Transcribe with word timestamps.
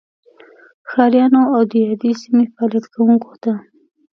ښاریانو 0.89 1.41
او 1.53 1.61
دیادې 1.73 2.11
سیمې 2.21 2.45
فعالیت 2.53 2.85
کوونکو 2.93 3.33
ته 3.43 3.53